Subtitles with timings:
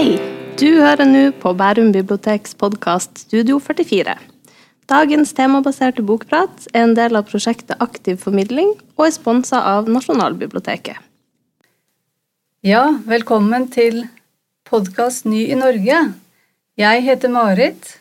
[0.00, 0.14] Hei!
[0.56, 4.14] Du hører nå på Bærum biblioteks podkast Studio 44.
[4.88, 10.96] Dagens temabaserte bokprat er en del av prosjektet Aktiv formidling og er sponsa av Nasjonalbiblioteket.
[12.64, 14.06] Ja, velkommen til
[14.70, 16.00] podkast Ny i Norge.
[16.80, 17.98] Jeg heter Marit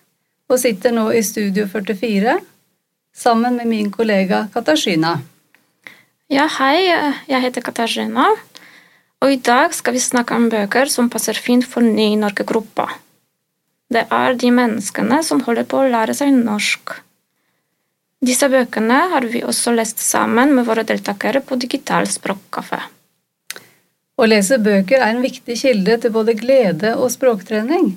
[0.47, 2.37] og sitter nå i Studio 44
[3.11, 5.17] sammen med min kollega Katarzyna.
[6.31, 6.77] Ja, hei.
[7.27, 8.29] Jeg heter Katarzyna.
[9.19, 12.87] Og i dag skal vi snakke om bøker som passer fint for Ny Norge-gruppa.
[13.91, 16.93] Det er de menneskene som holder på å lære seg norsk.
[18.23, 22.79] Disse bøkene har vi også lest sammen med våre deltakere på Digital språkkafé.
[24.19, 27.93] Å lese bøker er en viktig kilde til både glede og språktrening.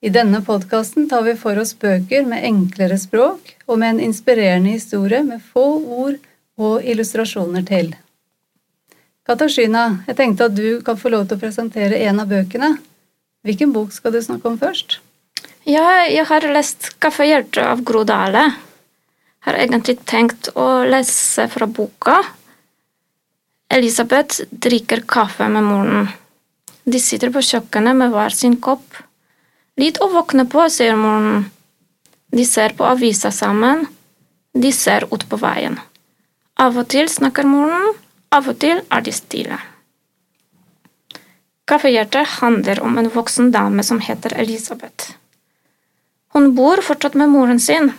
[0.00, 4.72] I denne podkasten tar vi for oss bøker med enklere språk og med en inspirerende
[4.72, 5.66] historie med få
[6.04, 6.16] ord
[6.60, 7.92] og illustrasjoner til.
[9.30, 12.72] Katarzyna, jeg tenkte at du kan få lov til å presentere en av bøkene.
[13.46, 14.98] Hvilken bok skal du snakke om først?
[15.70, 18.42] Ja, jeg har lest 'Kaffehjerte' av Gro Dale.
[19.46, 22.16] Har egentlig tenkt å lese fra boka.
[23.70, 26.08] Elisabeth drikker kaffe med moren.
[26.84, 28.98] De sitter på kjøkkenet med hver sin kopp.
[29.78, 31.46] Litt å våkne på, sier moren.
[32.34, 33.86] De ser på avisa sammen.
[34.52, 35.78] De ser ut på veien.
[36.58, 37.94] Av og til snakker moren,
[38.34, 39.58] av og til er de stille.
[41.70, 45.12] Kaffehjertet handler om en voksen dame som heter Elisabeth.
[46.34, 47.92] Hun bor fortsatt med moren sin.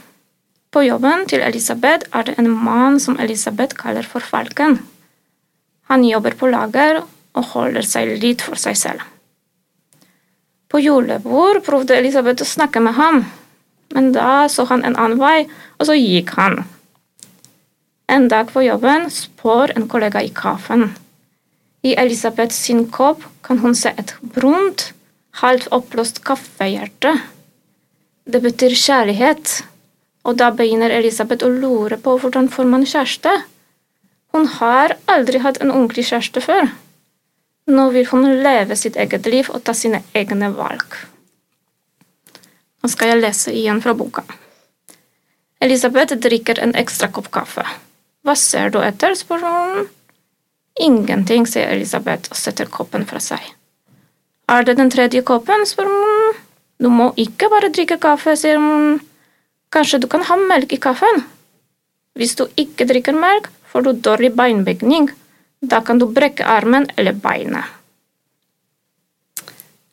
[0.71, 4.79] På jobben til Elisabeth er det en mann som Elisabeth kaller for Falken.
[5.91, 9.03] Han jobber på lager og holder seg litt for seg selv.
[10.71, 13.25] På julebord prøvde Elisabeth å snakke med ham,
[13.91, 15.43] men da så han en annen vei,
[15.79, 16.61] og så gikk han.
[18.11, 20.89] En dag på jobben spør en kollega i kaffen.
[21.87, 24.89] I Elisabeth sin kopp kan hun se et brunt,
[25.39, 27.13] halvt oppblåst kaffehjerte.
[28.27, 29.53] Det betyr kjærlighet,
[30.27, 33.31] og da begynner Elisabeth å lure på hvordan får man kjæreste.
[34.35, 36.67] Hun har aldri hatt en ordentlig kjæreste før.
[37.71, 40.97] Nå vil hun leve sitt eget liv og ta sine egne valg.
[42.83, 44.25] Nå skal jeg lese igjen fra boka.
[45.63, 47.63] Elisabeth drikker en ekstra kopp kaffe.
[48.25, 49.15] Hva ser du etter?
[49.17, 49.89] spør hun.
[50.79, 53.41] Ingenting, sier Elisabeth og setter koppen fra seg.
[54.51, 55.65] Er det den tredje koppen?
[55.65, 56.39] spør hun.
[56.81, 58.99] Du må ikke bare drikke kaffe, sier hun.
[59.73, 61.23] Kanskje du kan ha melk i kaffen?
[62.17, 65.09] Hvis du ikke drikker melk, får du dårlig beinbygning.
[65.61, 67.77] Da kan du brekke armen eller beinet.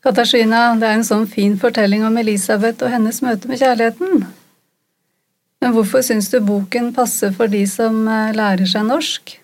[0.03, 4.25] Katarzyna, det er en sånn fin fortelling om Elisabeth og hennes møte med kjærligheten.
[5.63, 9.35] Men hvorfor syns du boken passer for de som eh, lærer seg norsk?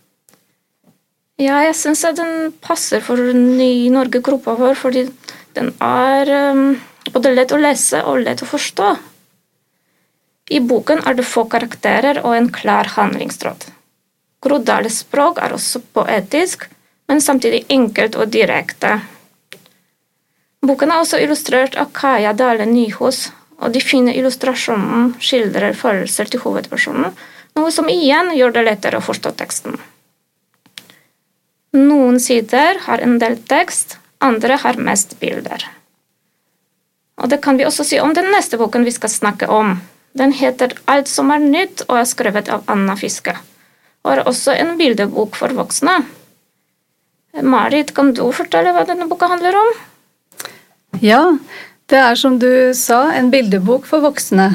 [1.43, 5.09] Ja, jeg syns den passer for Ny Norge-gruppa vår, fordi
[5.59, 6.77] den er um,
[7.11, 8.93] både lett å lese og lett å forstå.
[10.55, 13.67] I boken er det få karakterer og en klar handlingstråd.
[14.45, 16.69] Grodales språk er også poetisk,
[17.11, 18.99] men samtidig enkelt og direkte.
[20.65, 23.27] Boken er også illustrert av Kaja Dale Nyhus,
[23.63, 27.15] og de fine illustrasjonene skildrer følelser til hovedpersonen,
[27.55, 29.79] noe som igjen gjør det lettere å forstå teksten.
[31.75, 35.65] Noen sider har en del tekst, andre har mest bilder.
[37.23, 39.77] Og det kan vi også si om den neste boken vi skal snakke om.
[40.19, 43.35] Den heter Alt som er nytt og er skrevet av Anna Fiske,
[44.05, 46.03] og er også en bildebok for voksne.
[47.43, 49.73] Marit, kan du fortelle hva denne boka handler om?
[51.03, 51.23] Ja,
[51.93, 54.49] det er som du sa, en bildebok for voksne.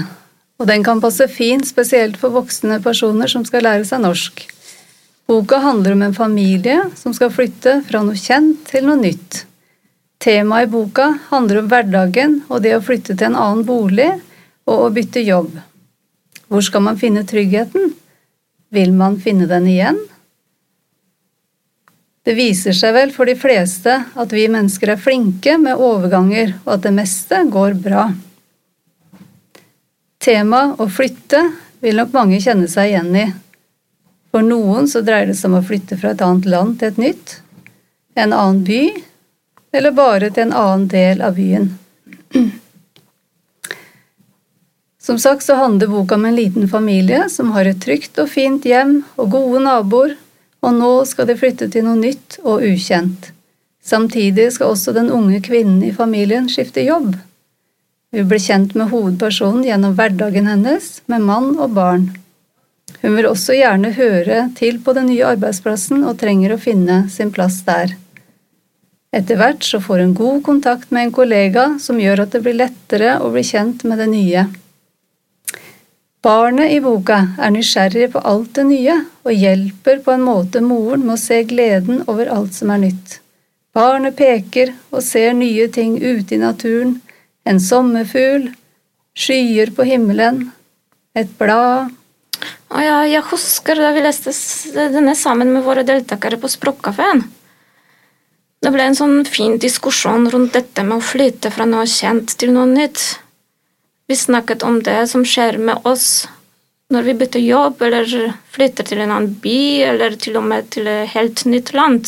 [0.60, 4.42] Og den kan passe fint spesielt for voksne personer som skal lære seg norsk.
[5.30, 9.44] Boka handler om en familie som skal flytte fra noe kjent til noe nytt.
[10.20, 14.10] Temaet i boka handler om hverdagen og det å flytte til en annen bolig
[14.68, 15.54] og å bytte jobb.
[16.50, 17.94] Hvor skal man finne tryggheten?
[18.74, 20.02] Vil man finne den igjen?
[22.24, 26.76] Det viser seg vel for de fleste at vi mennesker er flinke med overganger, og
[26.76, 28.10] at det meste går bra.
[30.20, 31.46] Temaet å flytte
[31.80, 33.28] vil nok mange kjenne seg igjen i.
[34.30, 37.00] For noen så dreier det seg om å flytte fra et annet land til et
[37.02, 37.38] nytt,
[38.20, 38.84] en annen by,
[39.74, 41.72] eller bare til en annen del av byen.
[45.10, 48.66] Som sagt så handler boka om en liten familie som har et trygt og fint
[48.68, 50.18] hjem og gode naboer
[50.66, 53.32] og nå skal de flytte til noe nytt og ukjent.
[53.86, 57.16] Samtidig skal også den unge kvinnen i familien skifte jobb.
[58.12, 62.10] Vi blir kjent med hovedpersonen gjennom hverdagen hennes, med mann og barn.
[63.02, 67.32] Hun vil også gjerne høre til på den nye arbeidsplassen og trenger å finne sin
[67.32, 67.94] plass der.
[69.16, 72.58] Etter hvert så får hun god kontakt med en kollega som gjør at det blir
[72.60, 74.44] lettere å bli kjent med det nye.
[76.20, 81.06] Barnet i boka er nysgjerrig på alt det nye og hjelper på en måte moren
[81.06, 83.14] med å se gleden over alt som er nytt.
[83.72, 86.98] Barnet peker og ser nye ting ute i naturen,
[87.48, 88.50] en sommerfugl,
[89.16, 90.50] skyer på himmelen,
[91.16, 91.96] et blad
[92.70, 94.32] Å ja, jeg husker da vi leste
[94.76, 97.24] denne sammen med våre deltakere på Språkkafeen.
[98.60, 102.54] Det ble en sånn fin diskusjon rundt dette med å flytte fra noe kjent til
[102.54, 103.08] noe nytt.
[104.10, 106.26] Vi snakket om det som skjer med oss
[106.90, 110.88] når vi bytter jobb eller flytter til en annen by eller til og med til
[110.90, 112.08] et helt nytt land.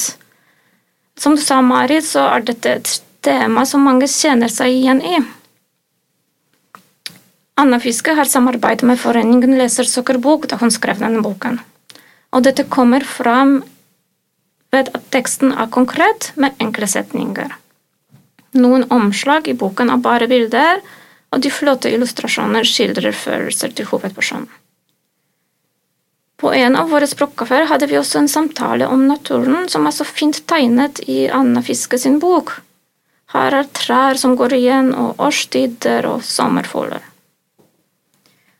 [1.21, 5.19] Som du sa, Mari, så er dette et tema som mange kjenner seg igjen i.
[7.62, 11.59] Anna Fiske har samarbeidet med Foreningen Lesersukkerbok da hun skrev denne boken.
[12.33, 13.59] Og dette kommer fram
[14.74, 17.53] ved at teksten er konkret med enkle setninger.
[18.57, 20.81] Noen omslag i boken er bare bilder,
[21.31, 24.50] og de flotte illustrasjoner skildrer følelser til hovedpersonen.
[26.42, 30.07] På en av våre språkkafeer hadde vi også en samtale om naturen som er så
[30.07, 32.56] fint tegnet i Anna Fiske sin bok.
[33.31, 37.04] Her er trær som går igjen, og årstider og sommerfugler.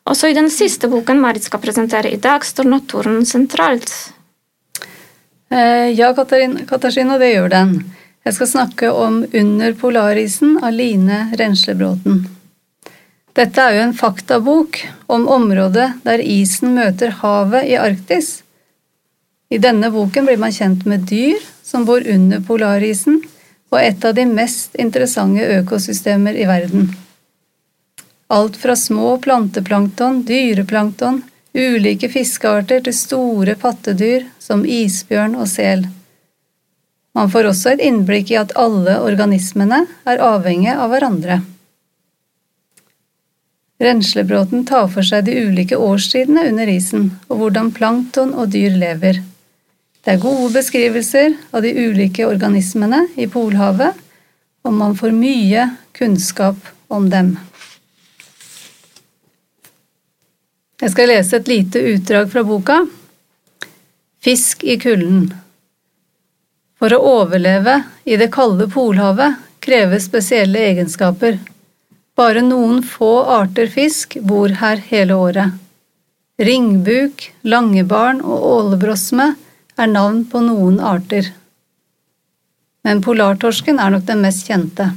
[0.08, 3.90] Også i den siste boken Marit skal presentere i dag, står naturen sentralt.
[5.52, 7.74] Eh, ja, Katarina, det gjør den.
[8.24, 12.22] Jeg skal snakke om Under polarisen av Line Renslebråten.
[13.38, 18.42] Dette er jo en faktabok om området der isen møter havet i Arktis.
[19.52, 23.22] I denne boken blir man kjent med dyr som bor under polarisen,
[23.72, 26.90] og et av de mest interessante økosystemer i verden.
[28.32, 31.22] Alt fra små planteplankton, dyreplankton,
[31.56, 35.88] ulike fiskearter til store pattedyr som isbjørn og sel.
[37.16, 41.42] Man får også et innblikk i at alle organismene er avhengige av hverandre.
[43.82, 49.24] Renslebråten tar for seg de ulike årstidene under isen, og hvordan plankton og dyr lever.
[50.02, 53.98] Det er gode beskrivelser av de ulike organismene i Polhavet,
[54.62, 55.66] og man får mye
[55.98, 56.58] kunnskap
[56.94, 57.36] om dem.
[60.82, 62.80] Jeg skal lese et lite utdrag fra boka.
[64.22, 65.32] Fisk i kulden.
[66.82, 71.38] For å overleve i det kalde Polhavet kreves spesielle egenskaper.
[72.22, 75.56] Bare noen få arter fisk bor her hele året.
[76.38, 79.26] Ringbuk, langebarn og ålebrosme
[79.82, 81.32] er navn på noen arter.
[82.86, 84.92] Men polartorsken er nok den mest kjente.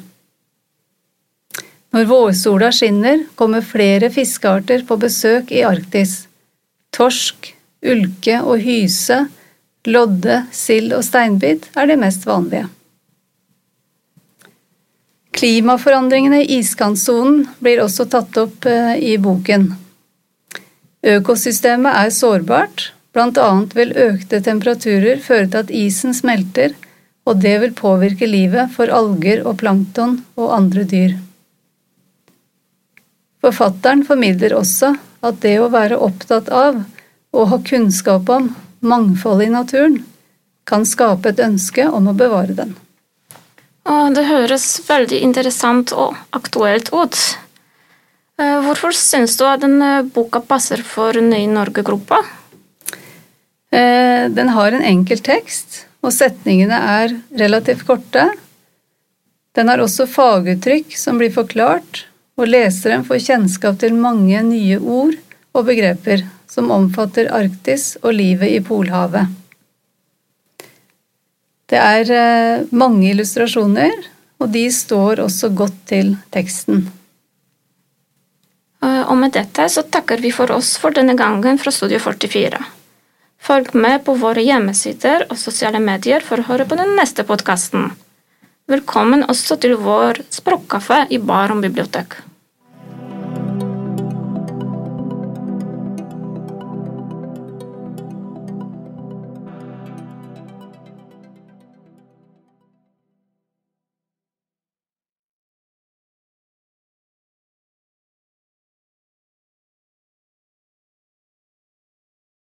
[1.97, 6.27] Når vårsola skinner, kommer flere fiskearter på besøk i Arktis.
[6.93, 7.55] Torsk,
[7.95, 9.23] ulke og hyse,
[9.89, 12.67] lodde, sild og steinbit er de mest vanlige.
[15.35, 19.73] Klimaforandringene i iskantsonen blir også tatt opp eh, i boken.
[21.05, 23.49] Økosystemet er sårbart, bl.a.
[23.75, 26.77] vil økte temperaturer føre til at isen smelter,
[27.27, 31.17] og det vil påvirke livet for alger og plankton og andre dyr.
[33.45, 34.95] Forfatteren formidler også
[35.25, 36.79] at det å være opptatt av
[37.35, 38.53] og ha kunnskap om
[38.85, 39.99] mangfoldet i naturen
[40.69, 42.73] kan skape et ønske om å bevare den.
[43.85, 47.19] Og det høres veldig interessant og aktuelt ut.
[48.41, 52.23] Eh, hvorfor syns du at denne boka passer for Ny Norge-gruppa?
[53.75, 58.31] Eh, den har en enkel tekst, og setningene er relativt korte.
[59.55, 62.07] Den har også faguttrykk som blir forklart,
[62.41, 65.15] og leseren får kjennskap til mange nye ord
[65.55, 69.31] og begreper som omfatter Arktis og livet i Polhavet.
[71.71, 73.95] Det er eh, mange illustrasjoner,
[74.43, 76.85] og de står også godt til teksten.
[78.85, 82.61] Eh, og med dette så takker vi for oss for denne gangen fra Studio 44.
[83.45, 87.91] Følg med på våre hjemmesider og sosiale medier for å høre på den neste podkasten.
[88.69, 92.17] Velkommen også til vår språkkafé i Barom bibliotek.